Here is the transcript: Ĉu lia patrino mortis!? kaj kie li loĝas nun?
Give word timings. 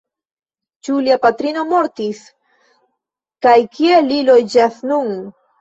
Ĉu 0.87 0.95
lia 1.07 1.17
patrino 1.25 1.65
mortis!? 1.73 2.23
kaj 3.47 3.55
kie 3.77 4.01
li 4.11 4.21
loĝas 4.31 4.85
nun? 4.93 5.17